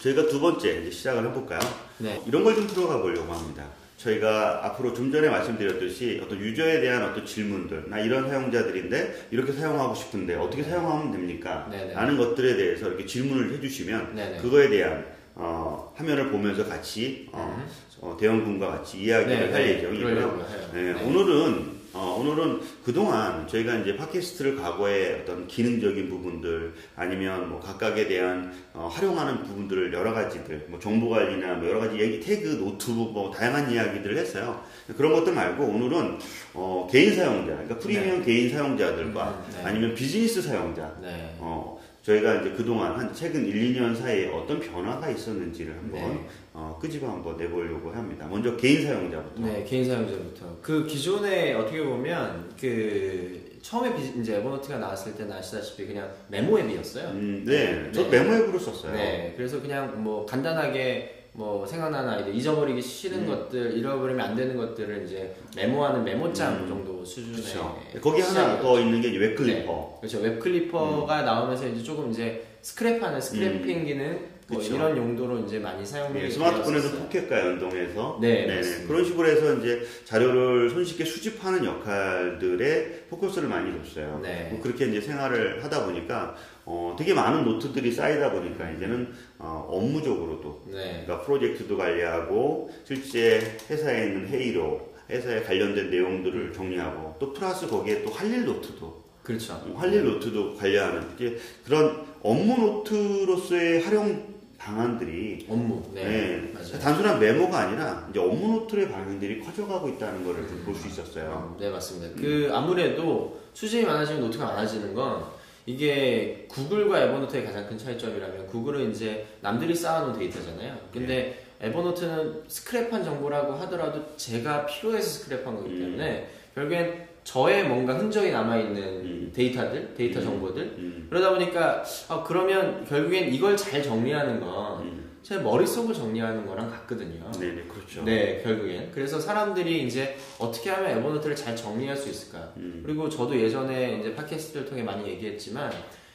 [0.00, 1.60] 저희가 두 번째 이제 시작을 해볼까요?
[1.98, 2.20] 네.
[2.26, 3.64] 이런 걸좀 들어가 보려고 합니다.
[3.98, 9.94] 저희가 앞으로 좀 전에 말씀드렸듯이 어떤 유저에 대한 어떤 질문들, 나 이런 사용자들인데 이렇게 사용하고
[9.94, 11.68] 싶은데 어떻게 사용하면 됩니까?
[11.70, 11.92] 네네.
[11.92, 14.38] 라는 것들에 대해서 이렇게 질문을 해주시면 네네.
[14.38, 17.62] 그거에 대한 어, 화면을 보면서 같이 어,
[18.00, 19.76] 어, 대형군과 같이 이야기를 네, 할 네.
[19.76, 20.46] 예정이고요.
[20.72, 21.02] 네, 네.
[21.04, 28.52] 오늘은 어, 오늘은 그동안 저희가 이제 팟캐스트를 과거에 어떤 기능적인 부분들 아니면 뭐 각각에 대한
[28.72, 33.30] 어, 활용하는 부분들을 여러 가지들 뭐 정보 관리나 뭐 여러 가지 얘기 태그 노트북 뭐
[33.32, 34.62] 다양한 이야기들을 했어요.
[34.96, 36.18] 그런 것들 말고 오늘은
[36.54, 39.62] 어, 개인 사용자 그러니까 프리미엄 개인 사용자들과 음, 네.
[39.64, 41.36] 아니면 비즈니스 사용자 네.
[41.38, 46.28] 어, 저희가 이제 그동안 한 최근 1, 2년 사이에 어떤 변화가 있었는지를 한번 네.
[46.60, 48.26] 어, 끄집어 한번 내보려고 합니다.
[48.28, 49.40] 먼저 개인 사용자부터.
[49.40, 50.58] 네, 개인 사용자부터.
[50.60, 57.08] 그 기존에 어떻게 보면 그 처음에 비- 이제 Evernote가 나왔을 때는 아시다시피 그냥 메모 앱이었어요.
[57.12, 58.18] 음, 네, 저 네.
[58.22, 58.92] 메모 앱으로 썼어요.
[58.92, 63.26] 네, 그래서 그냥 뭐 간단하게 뭐 생각나는 아이들 잊어버리기 싫은 음.
[63.26, 66.68] 것들 잃어버리면 안 되는 것들을 이제 메모하는 메모장 음.
[66.68, 67.78] 정도 수준의 그렇죠.
[68.02, 68.60] 거기 하나.
[68.60, 69.98] 더 있는 게 Web Clipper.
[70.00, 70.18] 그렇죠.
[70.20, 74.18] Web Clipper가 나오면서 이제 조금 이제 스크랩하는 scraping 기능
[74.50, 74.74] 뭐 그쵸.
[74.74, 76.90] 이런 용도로 이제 많이 사용이 네, 스마트폰에서.
[76.98, 78.56] Pocket과 연동해서 네, 네네.
[78.56, 78.88] 맞습니다.
[78.88, 84.18] 그런 식으로 해서 이제 자료를 손쉽게 수집하는 역할들에 포커스를 많이 뒀어요.
[84.22, 84.48] 네.
[84.50, 86.34] 뭐 그렇게 이제 생활을 하다 보니까
[86.64, 91.02] 어, 되게 많은 노트들이 쌓이다 보니까 이제는 어, 업무적으로도 네.
[91.06, 98.10] 그러니까 프로젝트도 관리하고 실제 회사에 있는 회의록 회사에 관련된 내용들을 정리하고 또 플러스 거기에 또
[98.10, 99.60] 할 일 노트도 그렇죠.
[99.76, 105.82] 할일 노트도 관리하는 이게 그런 업무 노트로서의 활용 방안들이 업무.
[105.94, 106.04] 네.
[106.04, 106.78] 네, 맞아요.
[106.78, 111.56] 단순한 메모가 아니라 이제 업무 노트의 방향들이 커져가고 있다는 것을 좀볼수 있었어요.
[111.58, 112.20] 네 맞습니다.
[112.20, 115.24] 그 아무래도 수집이 많아지면 노트가 많아지는 건
[115.64, 120.76] 이게 Google과 Evernote의 가장 큰 차이점이라면 Google은 이제 남들이 쌓아놓은 데이터잖아요.
[120.92, 128.82] 근데 Evernote는 스크랩한 정보라고 하더라도 제가 필요해서 스크랩한 거기 때문에 결국엔 저의 뭔가 흔적이 남아있는
[128.82, 129.32] 음.
[129.32, 130.24] 데이터들, 데이터 음.
[130.24, 135.10] 정보들 음, 그러다 보니까 아, 그러면 결국엔 이걸 잘 정리하는 건 음.
[135.22, 137.30] 제 머릿속을 정리하는 거랑 같거든요.
[137.38, 138.02] 네 네 그렇죠.
[138.02, 138.90] 네, 결국엔.
[138.92, 142.52] 그래서 사람들이 이제 어떻게 하면 Evernote를 잘 정리할 수 있을까?
[142.56, 142.82] 음.
[142.84, 145.70] 그리고 저도 예전에 이제 팟캐스트를 통해 많이 얘기했지만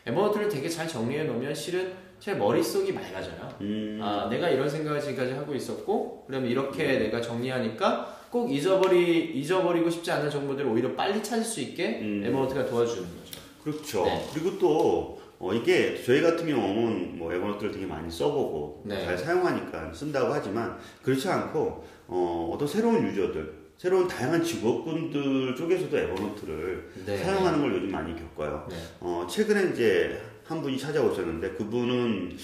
[0.05, 3.55] 에버노트를 되게 잘 정리해 놓으면 실은 제 머릿속이 맑아져요.
[3.61, 9.89] 음, 아, 내가 이런 생각을 지금까지 하고 있었고, 그러면 이렇게 내가 정리하니까 꼭 잊어버리, 잊어버리고
[9.89, 12.21] 싶지 않은 정보들을 오히려 빨리 찾을 수 있게 음.
[12.25, 13.41] 에버노트가 도와주는 거죠.
[13.63, 14.03] 그렇죠.
[14.03, 14.27] 네.
[14.33, 19.05] 그리고 또 어, 이게 저희 같은 경우는 뭐 에버노트를 되게 많이 써보고 네.
[19.05, 26.91] 잘 사용하니까 쓴다고 하지만 그렇지 않고 어, 어떤 새로운 유저들, 새로운 다양한 직업군들 쪽에서도 에버노트를
[27.05, 27.17] 네.
[27.17, 28.67] 사용하는 걸 요즘 많이 겪어요.
[28.69, 28.75] 네.
[28.99, 32.37] 어, 최근에 이제 한 분이 찾아오셨는데 그분은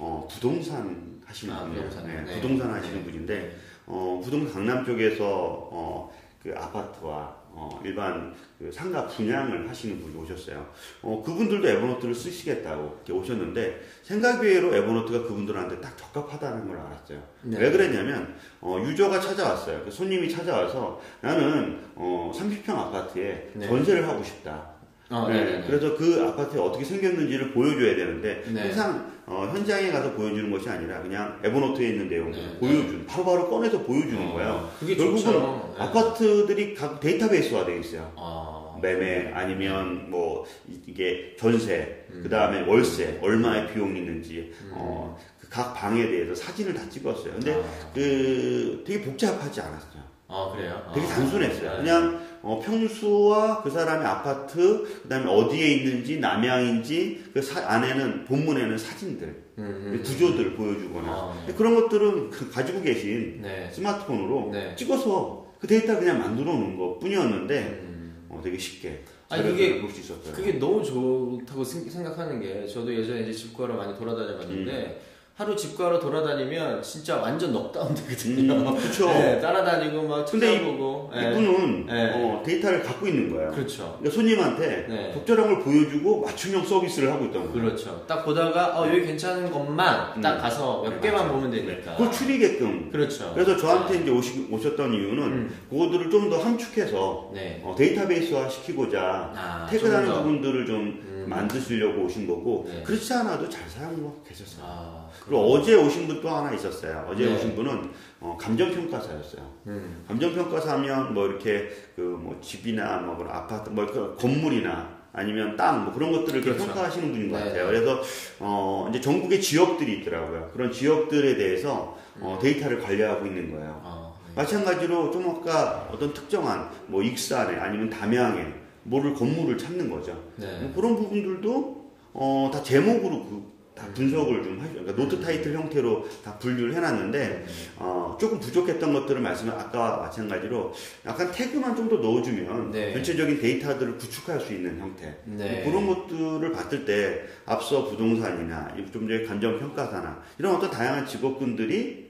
[0.00, 1.88] 어, 부동산 하시는 아, 분이에요.
[1.88, 2.06] 부동산.
[2.06, 2.40] 네, 네.
[2.40, 3.04] 부동산 하시는 네.
[3.04, 10.16] 분인데 어, 부동산 강남 쪽에서 어, 그 아파트와 어, 일반 그 상가 분양을 하시는 분이
[10.16, 10.64] 오셨어요.
[11.02, 17.20] 어, 그분들도 에버노트를 쓰시겠다고 이렇게 오셨는데 생각 외로 에버노트가 그분들한테 딱 적합하다는 걸 알았어요.
[17.42, 17.58] 네.
[17.58, 19.84] 왜 그랬냐면 어, 유저가 찾아왔어요.
[19.84, 23.66] 그 손님이 찾아와서 나는 어, 30평 아파트에 네.
[23.66, 24.79] 전세를 하고 싶다.
[25.10, 25.64] 어, 네, 네, 네.
[25.66, 28.60] 그래서 그 아파트가 어떻게 생겼는지를 보여줘야 되는데 네.
[28.62, 33.80] 항상 어, 현장에 가서 보여주는 것이 아니라 그냥 에버노트에 있는 내용을 네, 보여주는 바로바로 꺼내서
[33.82, 34.70] 보여주는 어, 거예요.
[34.78, 35.32] 그게 결국은.
[35.32, 35.82] 네.
[35.82, 38.12] 아파트들이 각 데이터베이스화 되어 있어요.
[38.16, 42.20] 아, 매매 아니면 뭐 이- 이게 전세 음.
[42.22, 47.32] 그 다음에 월세 얼마의 비용이 있는지 어, 그각 방에 대해서 사진을 다 찍었어요.
[47.32, 47.90] 근데 아.
[47.92, 50.02] 그 되게 복잡하지 않았어요.
[50.30, 50.80] 아, 그래요?
[50.94, 51.70] 되게 아, 단순했어요.
[51.72, 51.76] 네.
[51.78, 54.56] 그냥 어, 평수와 그 사람의 아파트,
[55.02, 59.26] 그 다음에 어디에 있는지 남양인지 그 사- 안에는 본문에는 사진들,
[59.58, 60.02] 음, 음.
[60.04, 61.52] 구조들을 보여주거나 아, 네.
[61.54, 63.68] 그런 것들은 그 가지고 계신 네.
[63.72, 64.74] 스마트폰으로 네.
[64.76, 68.26] 찍어서 그 데이터 그냥 만들어 놓은 것 뿐이었는데 음.
[68.30, 70.32] 어, 되게 쉽게 아니, 그게- 볼수 있었어요.
[70.32, 75.00] 그게 너무 좋다고 생- 생각하는 게 저도 예전에 이제 집구하러 많이 돌아다녀 봤는데
[75.40, 78.52] 하루 집구하러 돌아다니면 진짜 완전 넉다운 되거든요.
[78.52, 79.06] 음, 그쵸.
[79.08, 81.10] 네, 따라다니고 막 근데 이- 찾아보고.
[81.14, 81.30] 네.
[81.30, 82.12] 이분은 네.
[82.14, 83.50] 어, 데이터를 갖고 있는 거예요.
[83.50, 83.96] 그렇죠.
[83.98, 85.10] 그러니까 손님한테 네.
[85.14, 87.52] 적절한 걸 보여주고 맞춤형 서비스를 하고 있던 거예요.
[87.54, 88.04] 그렇죠.
[88.06, 90.38] 딱 보다가 어 여기 괜찮은 것만 딱 음.
[90.42, 91.32] 가서 몇 네, 개만 맞아요.
[91.32, 91.92] 보면 되니까.
[91.96, 93.32] 그걸 추리게끔 그렇죠.
[93.32, 95.54] 그래서 저한테 이제 오시, 오셨던 이유는 음.
[95.70, 97.60] 그거들을 좀 더 함축해서 네.
[97.64, 100.12] 어, 데이터베이스화 시키고자 아, 퇴근하는.
[100.12, 101.28] 부분들을 좀 음.
[101.28, 102.82] 만드시려고 오신 거고 네.
[102.82, 104.64] 그렇지 않아도 잘 사용하고 계셨어요.
[104.66, 107.06] 아, 그리고 어제 오신 분 또 하나 있었어요.
[107.10, 107.34] 어제 네.
[107.34, 107.90] 오신 분은
[108.20, 109.42] 어, 감정평가사였어요.
[109.68, 110.04] 음.
[110.08, 115.92] 감정평가사 하면 뭐 이렇게 그 뭐 집이나 뭐 그런 아파트 뭐그 건물이나 아니면 땅 뭐
[115.94, 116.66] 그런 것들을 이렇게 그렇죠.
[116.66, 117.44] 평가하시는 분인 것 네.
[117.44, 117.66] 같아요.
[117.66, 118.00] 그래서
[118.38, 120.50] 어 이제 전국에 지역들이 있더라고요.
[120.52, 123.80] 그런 지역들에 대해서 어, 데이터를 관리하고 있는 거예요.
[123.82, 124.32] 어, 네.
[124.36, 128.46] 마찬가지로 좀 아까 어떤 특정한 뭐 익산에 아니면 담양에
[128.84, 130.22] 뭐를 건물을 찾는 거죠.
[130.36, 130.58] 네.
[130.60, 134.72] 뭐 그런 부분들도 어, 다 제목으로 그, 다 분석을 좀 하죠.
[134.72, 137.46] 그러니까 노트 타이틀 형태로 다 분류를 해놨는데
[137.78, 140.72] 어, 조금 부족했던 것들을 말씀을 아까와 마찬가지로
[141.06, 142.92] 약간 태그만 좀 더 넣어주면 네.
[142.92, 145.62] 전체적인 데이터들을 구축할 수 있는 형태 네.
[145.64, 152.09] 뭐 그런 것들을 봤을 때 앞서 부동산이나 좀 전에 감정 평가사나 이런 어떤 다양한 직업군들이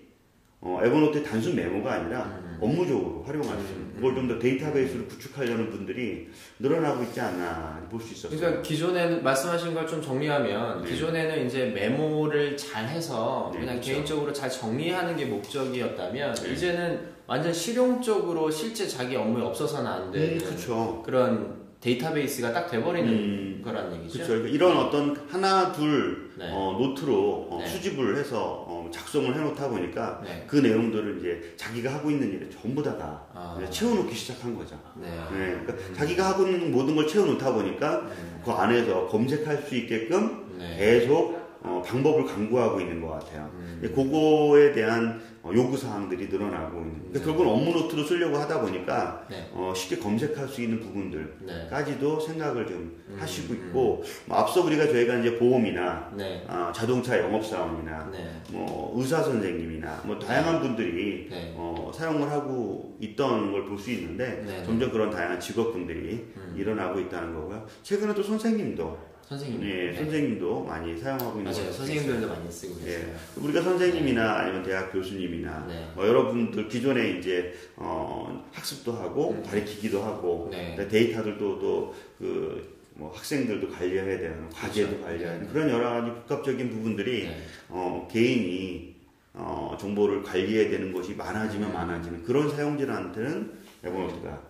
[0.63, 2.59] 어, 에버노트의 단순 메모가 아니라 음.
[2.61, 6.29] 업무적으로 활용할 수 있는 그걸 좀 더 데이터베이스를 구축하려는 분들이
[6.59, 8.39] 늘어나고 있지 않나 볼 수 있었어요.
[8.39, 10.91] 그러니까 기존에는 말씀하신 걸 좀 정리하면 네.
[10.91, 13.93] 기존에는 이제 메모를 잘 해서 네, 그냥 그렇죠.
[13.93, 16.53] 개인적으로 잘 정리하는 게 목적이었다면 네.
[16.53, 21.03] 이제는 완전 실용적으로 실제 자기 업무에 없어서는 안 되는 음, 그렇죠.
[21.05, 24.19] 그런 데이터베이스가 딱 돼버리는 음, 거란 얘기죠.
[24.19, 24.33] 그렇죠.
[24.35, 26.51] 그러니까 이런 어떤 하나 둘 네.
[26.53, 27.67] 어, 노트로 어, 네.
[27.67, 30.45] 수집을 해서 어, 작성을 해놓다 보니까 네.
[30.47, 33.59] 그 내용들을 이제 자기가 하고 있는 일에 전부 다다 아.
[33.71, 34.79] 채워놓기 시작한 거죠.
[34.95, 35.09] 네.
[35.09, 38.07] 네, 그러니까 자기가 하고 있는 모든 걸 채워놓다 보니까
[38.45, 40.77] 그 안에서 검색할 수 있게끔 네.
[40.77, 43.51] 계속 어, 방법을 강구하고 있는 것 같아요.
[43.55, 43.81] 음.
[43.85, 46.93] 예, 그거에 대한 어, 요구 사항들이 늘어나고 있는.
[46.99, 47.25] 그러니까 네.
[47.25, 49.49] 결국은 업무 노트로 쓰려고 하다 보니까 네.
[49.53, 51.37] 어, 쉽게 검색할 수 있는 부분들.
[51.41, 51.67] 네.
[51.71, 56.45] 까지도 생각을 좀 음, 하시고 있고 뭐 앞서 우리가 저희가 이제 보험이나 네.
[56.47, 58.31] 아, 자동차 영업 사원이나 네.
[58.51, 61.55] 뭐 의사 선생님이나 뭐 다양한 분들이 네.
[61.57, 64.65] 어, 사용을 하고 있던 걸 볼 수 있는데 네.
[64.65, 66.55] 점점 그런 다양한 직업군들이 음.
[66.57, 67.67] 일어나고 있다는 거고요.
[67.83, 69.63] 최근에 또 선생님도 선생님.
[69.63, 69.95] 예, 네.
[69.95, 71.67] 선생님도 많이 사용하고 있는 맞아요.
[71.67, 72.85] 것 선생님들도 많이 쓰고 예.
[72.87, 73.15] 계세요.
[73.37, 75.89] 우리가 선생님이나 아니면 대학 교수님이나 네.
[75.95, 79.43] 어, 여러분들 기존에 이제 어, 학습도 하고 음.
[79.45, 80.77] 가르치기도 하고 네.
[80.89, 85.05] 데이터들도 또그 뭐 학생들도 관리해야 되는 과제도 그렇죠.
[85.05, 85.53] 관리해야 되는 네.
[85.53, 87.37] 그런 여러 가지 복합적인 부분들이 네.
[87.69, 88.97] 어, 개인이
[89.35, 91.73] 어, 정보를 관리해야 되는 것이 많아지면 음.
[91.73, 93.53] 많아지는 그런 사용자한테는
[93.85, 94.50] 에버노트가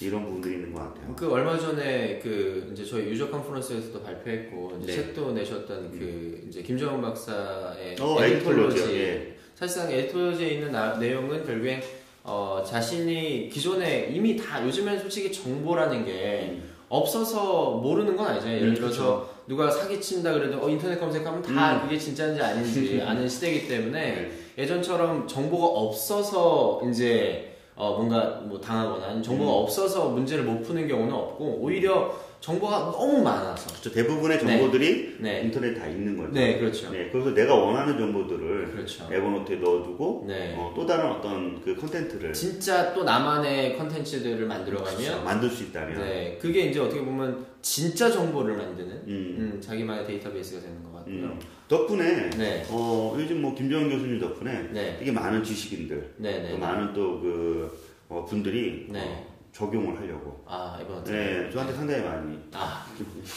[0.00, 1.14] 이런 부분들이 있는 것 같아요.
[1.16, 4.92] 그 얼마 전에 그 이제 저희 유저 컨퍼런스에서도 발표했고 이제 네.
[5.02, 9.36] 책도 내셨던 그 이제 김정은 박사의 어, 에디톨로지, 예.
[9.54, 11.82] 사실상 에디톨로지에 있는 나- 내용은 결국엔
[12.22, 18.56] 어, 자신이 기존에 이미 다 요즘엔 솔직히 정보라는 게 없어서 모르는 건 아니잖아요.
[18.56, 21.82] 예를 음, 들어서 누가 사기친다 그래도 어, 인터넷 검색하면 다 음.
[21.82, 24.32] 그게 진짜인지 아닌지 아는 시대이기 때문에 네.
[24.58, 27.49] 예전처럼 정보가 없어서 이제
[27.80, 29.62] 어 뭔가 뭐 당하거나 정보가 음.
[29.62, 33.90] 없어서 문제를 못 푸는 경우는 없고 오히려 정보가 너무 많아서 그렇죠.
[33.92, 35.42] 대부분의 정보들이 네.
[35.44, 36.30] 인터넷에 다 있는 거죠.
[36.32, 41.58] 네 그렇죠 네, 그래서 내가 원하는 정보들을 그렇죠 에버노트에 넣어두고 네 어, 또 다른 어떤
[41.62, 44.48] 그 컨텐츠를 진짜 또 나만의 컨텐츠들을 그렇죠.
[44.48, 50.06] 만들어가면 만들 수 있다면 네 그게 이제 어떻게 보면 진짜 정보를 만드는 음, 음, 자기만의
[50.06, 51.38] 데이터베이스가 되는 것 같고요 음.
[51.68, 54.96] 덕분에 네 어, 요즘 뭐 김정운 교수님 덕분에 네.
[54.98, 59.00] 되게 많은 지식인들 네네 또 많은 또그 분들이 네.
[59.00, 62.86] 어, 적용을 하려고 아 Evernote 네 저한테 상당히 많이 아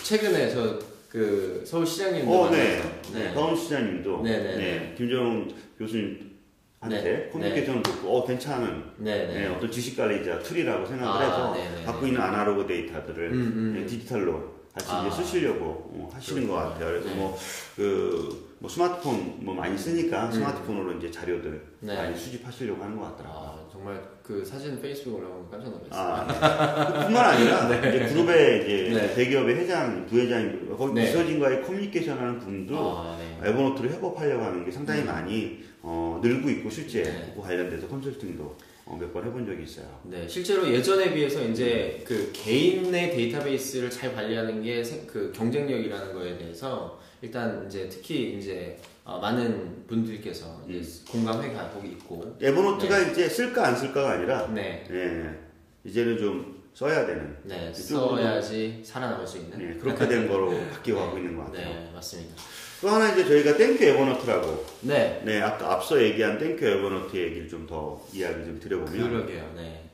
[0.04, 2.82] 최근에 저 그 서울 시장님도 어, 네.
[3.14, 3.32] 네.
[3.36, 4.96] 서울 시장님도 네, 네, 네.
[4.98, 5.48] 김정운
[5.78, 6.32] 교수님
[6.80, 7.30] 한테 네.
[7.32, 11.86] 커뮤니케이션을 듣고 어 괜찮은 네네 네, 어떤 지식 관리자 tool이라고 생각을 아, 해서.
[11.86, 13.74] 갖고 있는 아날로그 데이터들을 음, 음.
[13.76, 15.06] 네, 디지털로 같이 아.
[15.06, 16.74] 이제 쓰시려고 어, 하시는 것 그렇구나.
[16.74, 16.90] 같아요.
[16.90, 17.16] 그래서 네.
[17.16, 17.38] 뭐,
[17.76, 20.32] 그, 뭐 스마트폰 뭐 많이 쓰니까 음.
[20.32, 21.96] 스마트폰으로 이제 자료들 네.
[21.96, 23.40] 많이 수집하시려고 하는 것 같더라고요.
[23.40, 25.92] 아 정말 그 사진 페이스북 올라오면 깜짝 놀랐어요.
[25.92, 29.14] 아, 뿐만 아니라 이제 그룹의 이제 네.
[29.14, 31.06] 대기업의 회장, 부회장, 거기 네.
[31.06, 33.50] 비서진과의 커뮤니케이션 하는 분도 아, 네.
[33.50, 35.06] 에버노트를 협업하려고 하는 게 상당히 음.
[35.06, 37.36] 많이 어, 늘고 있고 실제 네.
[37.40, 39.86] 관련돼서 컨설팅도 어, 몇번 해본 적이 있어요.
[40.04, 47.00] 네, 실제로 예전에 비해서 이제 그 개인의 데이터베이스를 잘 관리하는 게 그 경쟁력이라는 거에 대해서
[47.22, 51.06] 일단 이제 특히 이제 어, 많은 분들께서 이제 음.
[51.12, 57.38] 공감해 가고 있고, Evernote가 이제 쓸까 안 쓸까가 아니라 네, 예, 이제는 좀 써야 되는
[57.44, 59.62] 네, 써야지 살아남을 수 있는.
[59.62, 61.68] 예, 그렇게 된 거로 바뀌어 가고 있는 것 같아요.
[61.70, 62.36] 네, 맞습니다.
[62.84, 67.16] 또 하나 이제 저희가 Thank you Evernote라고 네, 네 아까 앞서 얘기한 Thank you Evernote
[67.16, 69.54] 얘기를 좀 더 이야기 좀 드려보면 그러게요.
[69.56, 69.90] 네,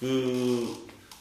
[0.00, 0.66] 그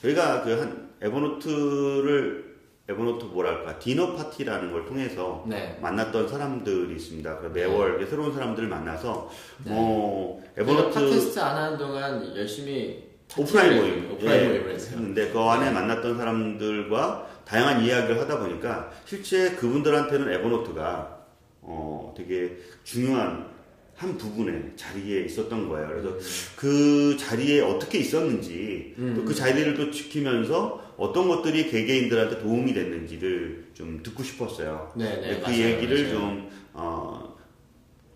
[0.01, 2.51] 저희가 그 한 Evernote를
[2.89, 5.77] Evernote 뭐랄까 디너 파티라는 걸 통해서 네.
[5.79, 7.37] 만났던 사람들이 있습니다.
[7.37, 9.29] 그래서 매월 이렇게 새로운 사람들을 만나서
[9.63, 9.71] 네.
[9.71, 14.97] 뭐 Evernote 팟캐스트 안 하는 동안 열심히 오프라인 모임, 오프라인 예, 모임을 했어요.
[14.97, 21.19] 했는데 그 안에 만났던 사람들과 다양한 이야기를 하다 보니까 실제 그분들한테는 Evernote가
[21.61, 23.51] 어 되게 중요한
[23.95, 25.87] 한 부분의 자리에 있었던 거예요.
[25.89, 26.17] 그래서
[26.55, 29.13] 그 자리에 어떻게 있었는지 음.
[29.15, 34.91] 또그 자리를 또 지키면서 어떤 것들이 개개인들한테 도움이 됐는지를 좀 듣고 싶었어요.
[34.95, 35.39] 네, 네.
[35.39, 36.13] 그 맞아요, 얘기를 맞아요.
[36.13, 37.30] 좀 어,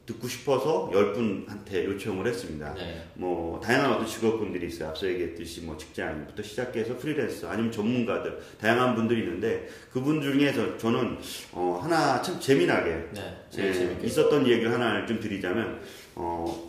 [0.06, 2.74] 듣고 싶어서 열 분한테 요청을 했습니다.
[2.76, 3.04] 네.
[3.16, 4.90] 뭐 다양한 어떤 직업군들이 있어요.
[4.90, 11.18] 앞서 얘기했듯이 뭐 직장부터 시작해서 프리랜서 아니면 전문가들 다양한 분들이 있는데 그분 중에서 저는
[11.54, 13.46] 어, 하나 참 재미나게 네.
[13.58, 14.00] 예.
[14.04, 15.82] 있었던 얘기를 하나 좀 드리자면
[16.14, 16.68] 어,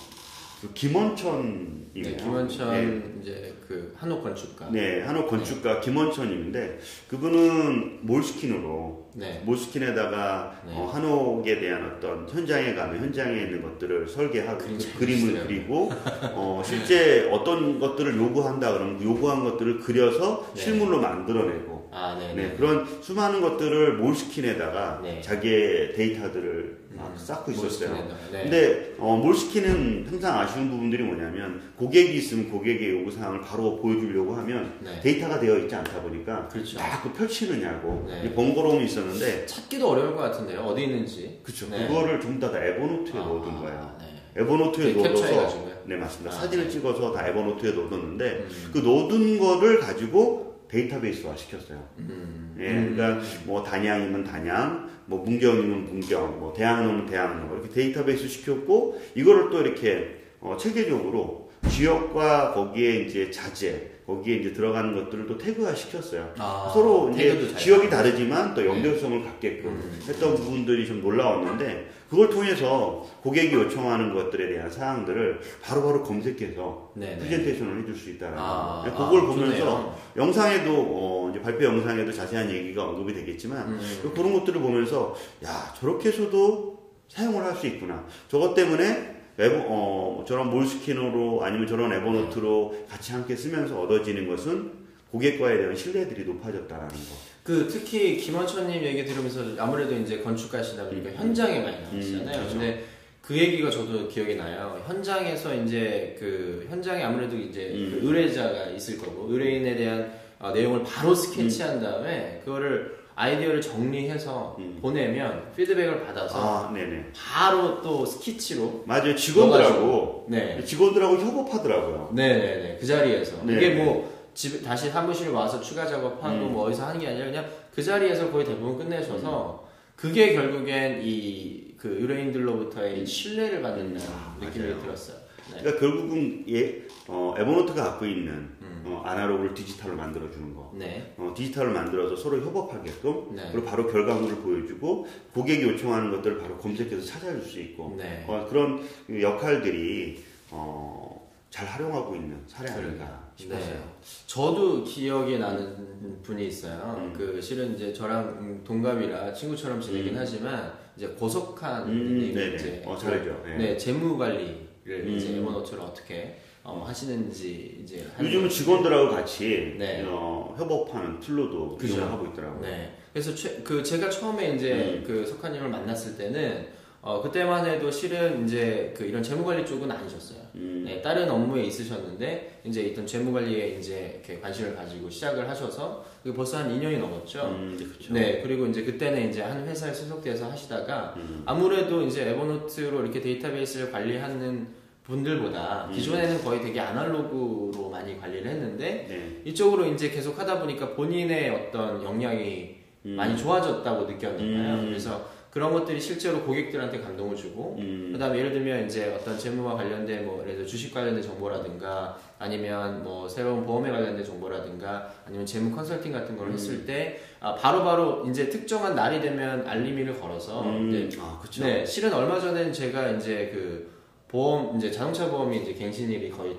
[0.63, 1.83] 그 김원천이에요.
[1.95, 3.21] 네, 김원천 예.
[3.23, 4.69] 이제 그 한옥 건축가.
[4.71, 9.43] 네, 한옥 건축가 김원천님인데 그분은 몰스킨으로 네.
[9.45, 10.73] 몰스킨에다가 네.
[10.75, 15.47] 어, 한옥에 대한 어떤 현장에 가면 현장에 있는 것들을 설계하고 그림 그잘 그림을.
[15.47, 15.91] 그리고
[16.35, 20.61] 어, 실제 어떤 것들을 요구한다 그러면 그 요구한 것들을 그려서 네.
[20.61, 22.35] 실물로 만들어내고 아, 네.
[22.35, 22.57] 네, 네.
[22.57, 25.21] 그런 수많은 것들을 몰스킨에다가 네.
[25.21, 27.95] 자기의 데이터들을 막 음, 쌓고 있었어요.
[28.33, 28.43] 네.
[28.43, 34.79] 근데 어, 몰스킨은 항상 아쉬운 부분들이 뭐냐면 고객이 있으면 고객의 요구 사항을 바로 보여주려고 하면
[34.81, 35.01] 네.
[35.01, 36.79] 데이터가 되어 있지 않다 보니까 그렇죠.
[36.79, 38.23] 자꾸 펼치느냐고 네.
[38.27, 40.61] 이 번거로움이 있었는데 찾기도 어려울 것 같은데요.
[40.61, 41.41] 어디 있는지.
[41.71, 41.87] 네.
[41.87, 43.97] 그거를 전부 다, 다 에버노트에 아, 넣어둔 거예요.
[44.01, 44.41] 네.
[44.43, 45.77] 에버노트에 넣어둬서 캡처해가지고요?
[45.85, 46.35] 네 맞습니다.
[46.35, 46.71] 아, 사진을 네.
[46.71, 48.71] 찍어서 다 에버노트에 넣어뒀는데 음.
[48.73, 51.87] 그 넣어둔 거를 가지고 데이터베이스화 시켰어요.
[51.99, 52.57] 음.
[52.59, 59.51] 예, 그러니까 뭐 단양이면 단양, 뭐 문경이면 문경, 뭐 대학로면 대학로 이렇게 데이터베이스 시켰고 이거를
[59.51, 66.33] 또 이렇게 어, 체계적으로 지역과 거기에 이제 자재, 거기에 이제 들어가는 것들을 또 태그화 시켰어요.
[66.39, 70.01] 아, 서로 이제 잘 지역이 다르지만 또 연결성을 갖게끔 음.
[70.09, 77.19] 했던 부분들이 좀 놀라웠는데 그걸 통해서 고객이 요청하는 것들에 대한 사항들을 바로바로 검색해서 네, 네.
[77.19, 79.05] 프레젠테이션을 해줄 수 있다는 아, 거.
[79.07, 79.97] 그걸 아, 보면서 좋네요.
[80.17, 84.13] 영상에도 어, 이제 발표 영상에도 자세한 얘기가 언급이 되겠지만 음.
[84.15, 86.77] 그런 것들을 보면서 야 저렇게 해서도
[87.09, 88.05] 사용을 할 수 있구나.
[88.29, 95.59] 저것 때문에 에버, 어, 저런 몰스키너로 아니면 저런 에버노트로 같이 함께 쓰면서 얻어지는 것은 고객과에
[95.59, 97.37] 대한 신뢰들이 높아졌다라는 거.
[97.43, 102.27] 그 특히 김원천님 얘기 들으면서 아무래도 이제 건축가시다 보니까 현장에 많이 나오시잖아요.
[102.27, 102.59] 음, 그렇죠.
[102.59, 102.85] 근데
[103.23, 104.83] 그 얘기가 저도 기억이 나요.
[104.87, 107.99] 현장에서 이제 그 현장에 아무래도 이제 음.
[108.01, 111.83] 그 의뢰자가 있을 거고 의뢰인에 대한 어, 내용을 바로 스케치한 음.
[111.83, 114.79] 다음에 그거를 아이디어를 정리해서 음.
[114.81, 117.07] 보내면 피드백을 받아서 아, 네네.
[117.17, 119.17] 바로 또 스케치로 맞아요.
[119.17, 120.63] 직원들하고 네.
[120.63, 122.11] 직원들하고 협업하더라고요.
[122.15, 123.55] 네네네 그 자리에서 네.
[123.57, 126.53] 이게 뭐 집 다시 사무실 와서 추가 작업하고 음.
[126.53, 131.89] 뭐 어디서 하는 게 아니라 그냥 그 자리에서 거의 대부분 끝내셔서 그게 결국엔 이 그
[132.01, 134.81] 의뢰인들로부터의 신뢰를 받는 아, 느낌이.
[134.81, 135.19] 들었어요.
[135.53, 135.61] 네.
[135.61, 138.83] 그러니까 결국은 예, 어, 에버노트가 갖고 있는 음.
[138.87, 140.73] 어, 아날로그를 디지털로 만들어주는 거.
[140.75, 141.15] 네.
[141.17, 143.49] 어, 디지털을 만들어서 서로 협업하게끔 네.
[143.53, 148.25] 그리고 바로 결과물을 보여주고 고객이 요청하는 것들을 바로 검색해서 찾아줄 수 있고 네.
[148.27, 148.83] 어, 그런
[149.21, 153.75] 역할들이 어, 잘 활용하고 있는 사례 아닌가 싶었어요.
[153.75, 153.81] 네.
[154.27, 156.97] 저도 기억이 나는 분이 있어요.
[156.99, 157.13] 음.
[157.17, 160.19] 그 실은 이제 저랑 음, 동갑이라 친구처럼 지내긴 음.
[160.19, 162.21] 하지만 이제 고석한 음.
[162.21, 163.43] 이제 어, 잘 알죠.
[163.45, 163.57] 네.
[163.57, 165.17] 네, 재무 관리를 음.
[165.17, 170.05] 이제 에버노트를 어떻게 어, 하시는지 이제 요즘은 직원들하고 같이 네.
[170.07, 171.95] 어, 협업하는 툴로도 그죠.
[171.95, 172.61] 이용을 하고 있더라고요.
[172.61, 172.93] 네.
[173.13, 175.05] 그래서 최, 그 제가 처음에 이제 음.
[175.07, 176.67] 그 석하님을 만났을 때는
[177.07, 180.41] 어 그때만 해도 실은 이제 그 이런 재무관리 쪽은 아니셨어요.
[180.57, 186.59] 음, 네, 다른 업무에 있으셨는데 이제 있던 재무관리에 이제 이렇게 관심을 가지고 시작을 하셔서 벌써
[186.59, 187.43] 한 2년이 넘었죠.
[187.45, 188.13] 음, 네, 그렇죠.
[188.13, 191.45] 네, 그리고 이제 그때는 이제 한 회사에 소속돼서 하시다가 음.
[191.47, 194.67] 아무래도 이제 에버노트로 이렇게 데이터베이스를 관리하는
[195.05, 195.93] 분들보다 음.
[195.93, 199.43] 기존에는 거의 되게 아날로그로 많이 관리를 했는데 네.
[199.45, 203.11] 이쪽으로 이제 계속 하다 보니까 본인의 어떤 역량이 음.
[203.13, 204.81] 많이 좋아졌다고 느꼈나봐요.
[204.81, 204.87] 음.
[204.87, 210.27] 그래서 그런 것들이 실제로 고객들한테 감동을 주고 음, 그다음에 예를 들면 이제 어떤 재무와 관련된
[210.27, 216.13] 뭐 예를 들어 주식 관련된 정보라든가 아니면 뭐 새로운 보험에 관련된 정보라든가 아니면 재무 컨설팅
[216.13, 216.53] 같은 걸 음.
[216.53, 221.65] 했을 때 아, 바로바로 이제 특정한 날이 되면 알림이를 걸어서 음, 아, 그렇죠.
[221.65, 223.91] 네, 실은 얼마 전엔 제가 이제 그
[224.29, 226.55] 보험 이제 자동차 보험이 이제 갱신일이 거의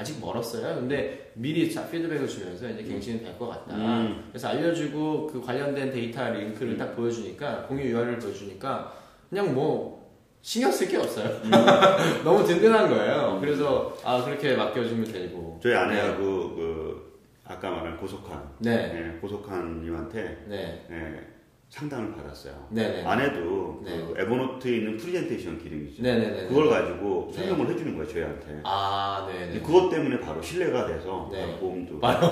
[0.00, 0.76] 아, 아직 멀었어요.
[0.76, 3.74] 근데 미리 자 피드백을 주면서 이제 갱신이 될 것 같다.
[3.76, 4.24] 음.
[4.30, 8.92] 그래서 알려주고 그 관련된 데이터 링크를 딱 보여주니까 공유 URL을 보여주니까
[9.28, 10.00] 그냥 뭐
[10.42, 11.26] 신경 쓸 게 없어요.
[11.44, 11.50] 음.
[12.24, 13.38] 너무 든든한 거예요.
[13.40, 15.60] 그래서 아 그렇게 맡겨주면 되고.
[15.62, 16.16] 저희 아내하고
[16.54, 21.26] 그 아까 말한 고속한 네, 네, 고속한님한테 네, 네,
[21.70, 22.52] 상담을 받았어요.
[22.70, 23.96] 네, 네, 아내도 네.
[23.96, 26.02] 그 Evernote에 있는 프리젠테이션 기능 이죠.
[26.02, 26.48] 네, 네, 네.
[26.48, 27.38] 그걸 가지고 네.
[27.38, 28.60] 설명을 해주는 거예요 저희한테.
[28.64, 29.60] 아, 네, 네.
[29.60, 31.56] 그것 때문에 바로 신뢰가 돼서 네.
[31.60, 32.26] 보험도 바로.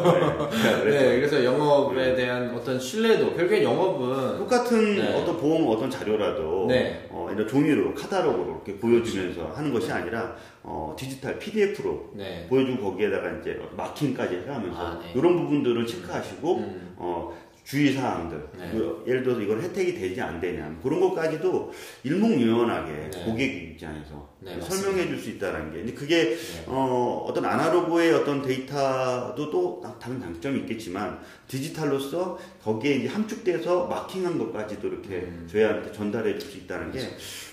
[0.51, 5.15] 네, 그래서 네, 그래서 영업에 대한 어떤 신뢰도 결국엔 영업은 똑같은 네.
[5.15, 7.07] 어떤 보험 어떤 자료라도 네.
[7.09, 12.47] 어, 어, 이런 종이로 카탈로그로 이렇게 보여주면서 하는 것이 아니라 어, 디지털 PDF로 네.
[12.49, 15.13] 보여주고 거기에다가 이제 마킹까지 해가면서 아, 네.
[15.15, 16.95] 이런 부분들을 체크하시고 음.
[16.97, 17.33] 어,
[17.69, 18.71] 주의 사항들 네.
[18.73, 21.71] 그 예를 들어서 이건 혜택이 되지 안 되냐 그런 것까지도
[22.03, 23.25] 일목요연하게 네.
[23.27, 26.65] 고객 입장에서 네, 설명해 줄 수 있다는 게 근데 그게 네.
[26.67, 34.89] 어, 어떤 아날로그의 어떤 데이터도 또 다른 장점이 있겠지만 디지털로서 거기에 이제 함축돼서 마킹한 것까지도
[34.89, 35.47] 이렇게 음.
[35.51, 37.01] 저희한테 전달해 줄 수 있다는 게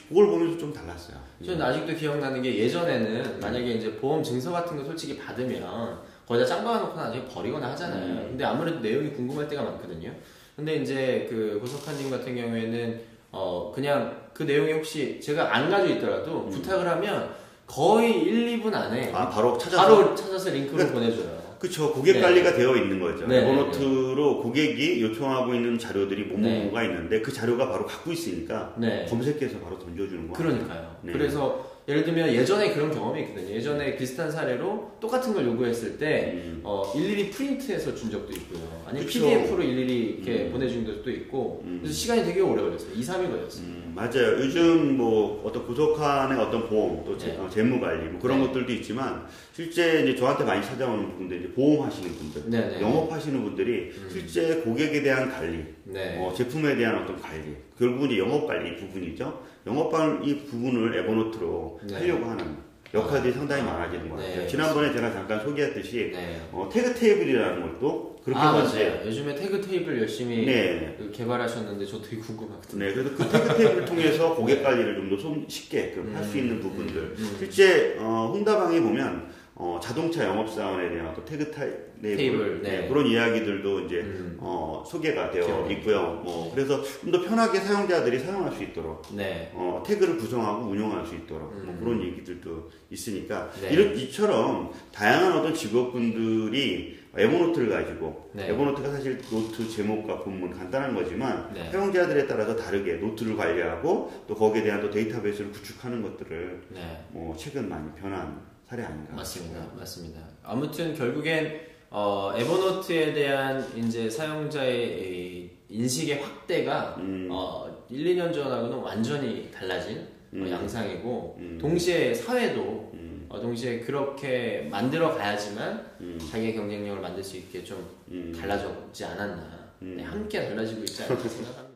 [0.07, 1.17] 그걸 보면서 좀 달랐어요.
[1.45, 6.63] 저는 아직도 기억나는 게 예전에는 만약에 이제 보험 증서 같은 거 솔직히 받으면 거기다 짱
[6.63, 8.03] 박아놓고 나중에 버리거나 하잖아요.
[8.03, 8.25] 음.
[8.29, 10.11] 근데 아무래도 내용이 궁금할 때가 많거든요.
[10.55, 13.01] 근데 이제 그 고석한님 같은 경우에는
[13.31, 16.49] 어 그냥 그 내용이 혹시 제가 안 가지고 있더라도 음.
[16.49, 17.29] 부탁을 하면
[17.67, 21.45] 거의 1, 2분 안에 아 바로 찾아서 바로 찾아서 링크를 보내줘요.
[21.59, 21.91] 그렇죠.
[21.91, 22.21] 고객 네.
[22.21, 23.25] 관리가 되어 있는 거죠.
[23.27, 26.59] 네, 에버노트로 고객이 요청하고 있는 자료들이 네.
[26.61, 29.05] 뭐뭐가 있는데 그 자료가 바로 갖고 있으니까 네.
[29.09, 30.33] 검색해서 바로 던져주는 거.
[30.33, 30.95] 그러니까요.
[31.01, 31.13] 네.
[31.13, 33.53] 그래서 예를 들면 예전에 그런 경험이 있거든요.
[33.53, 36.61] 예전에 비슷한 사례로 똑같은 걸 요구했을 때 음.
[36.63, 38.83] 어, 일일이 프린트해서 준 적도 있고요.
[38.87, 39.19] 아니면 그쵸.
[39.19, 40.51] PDF로 일일이 이렇게 음.
[40.51, 41.61] 보내준 적도 있고.
[41.63, 41.77] 음.
[41.81, 42.91] 그래서 시간이 되게 오래 걸렸어요.
[42.91, 43.65] 2, 3일 걸렸어요.
[43.65, 44.37] 음, 맞아요.
[44.39, 47.37] 요즘 뭐 어떤 구속한의 어떤 보험 또 재, 네.
[47.37, 48.47] 어, 재무 관리 뭐 그런 네.
[48.47, 52.81] 것들도 있지만 실제 이제 저한테 많이 찾아오는 분들 이제 보험 하시는 분들, 네네.
[52.81, 54.09] 영업하시는 분들이 음.
[54.11, 56.17] 실제 고객에 대한 관리, 네.
[56.17, 59.53] 어, 제품에 대한 어떤 관리, 결국은 이제 영업 관리 부분이죠.
[59.65, 61.95] 영업 관리 부분을 에버노트로 네.
[61.95, 62.57] 하려고 하는
[62.93, 64.41] 역할들이 상당히 많아지는 것 같아요.
[64.41, 66.41] 네, 지난번에 제가 잠깐 소개했듯이 네.
[66.51, 68.89] 어, 태그 테이블이라는 것도 그렇게 아, 봤어요.
[68.91, 69.05] 맞아요.
[69.07, 70.95] 요즘에 태그 테이블 열심히 네.
[70.97, 72.85] 그 개발하셨는데 저 되게 궁금하거든요.
[72.85, 77.01] 네, 그래서 그 태그 테이블을 통해서 고객 관리를 좀 더 쉽게 할수 음, 있는 부분들.
[77.17, 77.35] 음.
[77.39, 81.61] 실제 어, 홍다방에 보면 어, 자동차 영업사원에 대한 또 태그 타,
[82.01, 82.87] 테이블, 테이블, 네.
[82.89, 84.37] 그런 이야기들도 이제 음.
[84.39, 86.21] 어, 소개가 된 기억이 있고요.
[86.25, 89.49] 뭐 그래서 좀 더 편하게 사용자들이 사용할 수 있도록 네.
[89.53, 91.79] 어, 태그를 구성하고 운영할 수 있도록 뭐 음.
[91.79, 93.69] 그런 얘기들도 있으니까 네.
[93.69, 98.49] 이런 이처럼 다양한 어떤 직업군들이 에버노트를 가지고 네.
[98.49, 101.71] 에버노트가 사실 노트 제목과 본문 간단한 거지만 네.
[101.71, 107.05] 사용자들에 따라서 다르게 노트를 관리하고 또 거기에 대한 또 데이터베이스를 구축하는 것들을 네.
[107.11, 109.65] 뭐 최근 많이 변한 사례 아닌가 맞습니다.
[109.75, 110.21] 맞습니다.
[110.43, 111.61] 아무튼 결국엔
[111.91, 117.29] 어, 에버노트에 대한 이제 사용자의 이 인식의 확대가 음.
[117.31, 120.49] 어, 1, 2년 전하고는 완전히 달라진 어, 음.
[120.49, 121.57] 양상이고 음.
[121.61, 127.87] 동시에 사회도 음, 어, 동시에 그렇게 만들어 가야지만 음, 자기의 경쟁력을 만들 수 있게 좀
[128.09, 128.35] 음.
[128.37, 129.95] 달라졌지 않았나 음.
[129.97, 131.74] 네, 함께 달라지고 있지 않나 생각합니다.